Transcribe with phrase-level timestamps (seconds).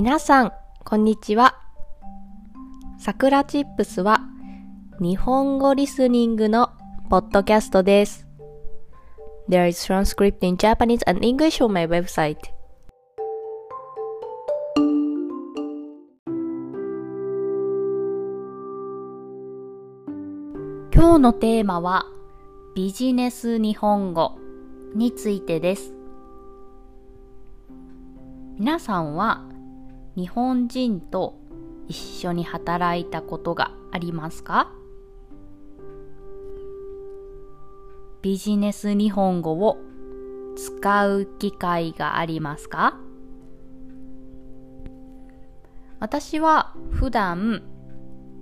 [0.00, 0.52] 皆さん、
[0.84, 1.56] こんにちは。
[3.00, 4.20] さくらチップスは
[5.00, 6.70] 日本語リスニングの
[7.10, 8.24] ポッドキャストです。
[9.48, 12.36] There is transcript in Japanese and English on my website.
[20.94, 22.06] 今日のテーマは
[22.76, 24.38] ビジネス日本語
[24.94, 25.92] についてです。
[28.60, 29.42] 皆さんは
[30.18, 31.38] 日本人と
[31.86, 34.72] 一緒に働いたことがありますか？
[38.20, 39.78] ビジネス日本語を
[40.56, 42.98] 使う機会がありますか？
[46.00, 47.62] 私は普段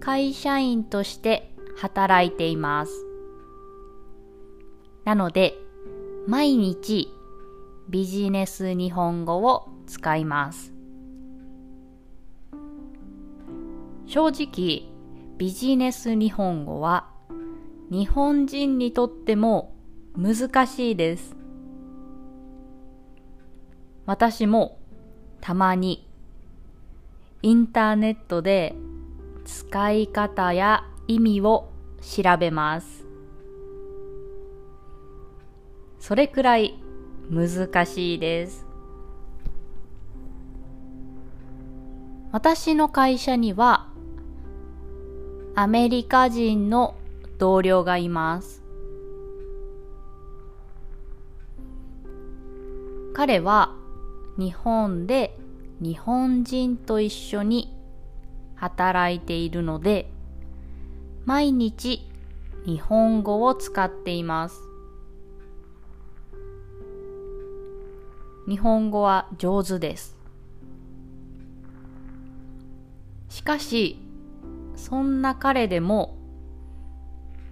[0.00, 3.04] 会社員として働いています。
[5.04, 5.52] なので、
[6.26, 7.12] 毎日
[7.90, 10.77] ビジネス日本語を使います。
[14.08, 14.88] 正直、
[15.36, 17.10] ビジネス日本語は
[17.90, 19.74] 日本人にとっても
[20.16, 21.36] 難しいです。
[24.06, 24.78] 私も
[25.42, 26.08] たまに
[27.42, 28.74] インターネットで
[29.44, 31.70] 使い方や意味を
[32.00, 33.04] 調べます。
[36.00, 36.80] それくらい
[37.30, 38.64] 難しいです。
[42.32, 43.87] 私の会社には
[45.60, 46.94] アメリカ人の
[47.36, 48.62] 同僚がいます。
[53.12, 53.74] 彼は
[54.38, 55.36] 日本で
[55.80, 57.76] 日本人と一緒に
[58.54, 60.08] 働いているので
[61.24, 62.08] 毎日
[62.64, 64.60] 日本語を使っています。
[68.48, 70.16] 日本語は上手です。
[73.28, 73.98] しかし、
[74.78, 76.16] そんな彼でも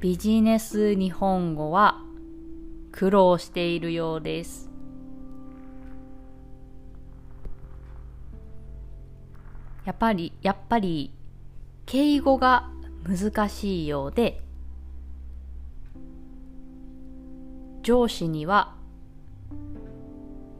[0.00, 2.02] ビジネス日本語は
[2.92, 4.70] 苦労しているようです。
[9.86, 11.14] やっぱり、やっぱり、
[11.86, 12.70] 敬語が
[13.02, 14.42] 難しいようで、
[17.82, 18.74] 上司には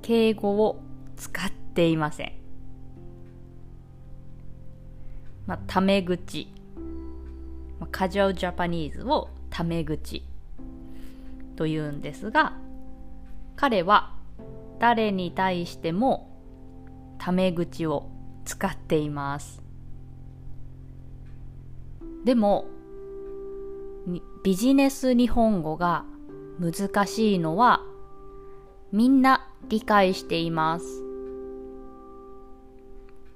[0.03, 0.83] 敬語を
[1.17, 2.33] 使っていません。
[5.47, 6.49] まあ、タメ口。
[7.81, 10.25] まあカジュアルジャパニーズをタメ口
[11.57, 12.55] と言うんですが、
[13.57, 14.15] 彼は
[14.79, 16.31] 誰に対しても
[17.19, 18.09] タメ口を
[18.45, 19.63] 使っています。
[22.25, 22.67] でも、
[24.43, 26.05] ビジネス日本語が
[26.59, 27.81] 難しいのは
[28.93, 30.85] みんな理解しています。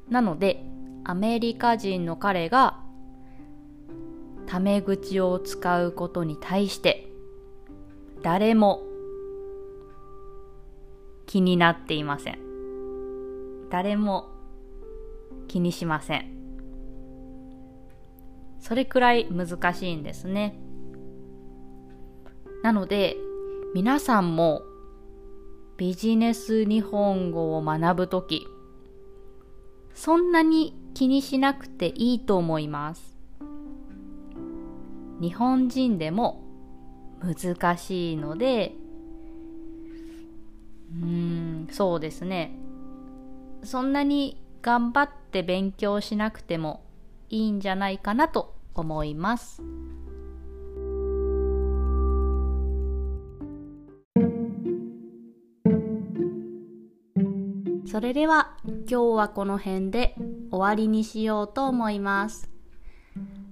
[0.08, 0.64] なので、
[1.04, 2.80] アメリカ人の彼が
[4.48, 7.06] タメ口を使うことに対して
[8.22, 8.82] 誰も
[11.26, 12.38] 気になっていません。
[13.68, 14.30] 誰も
[15.48, 16.30] 気にしません。
[18.58, 20.58] それくらい難しいんですね。
[22.62, 23.18] なので
[23.74, 24.62] 皆さんも
[25.76, 28.46] ビジネス日本語を学ぶとき
[29.92, 33.17] そんなに気にしなくていいと思います。
[35.20, 36.42] 日本人でも
[37.20, 38.74] 難しいので、
[40.92, 42.52] うん、そうですね。
[43.64, 46.84] そんなに頑張って勉強しなくても
[47.28, 49.62] いいんじゃないかなと思います。
[57.90, 60.14] それでは今日はこの辺で
[60.50, 62.57] 終わりにしようと思います。